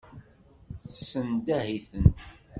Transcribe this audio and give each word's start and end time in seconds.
Tessendah-iten. 0.91 2.05